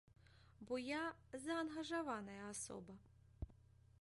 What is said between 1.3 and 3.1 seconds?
заангажаваная асоба.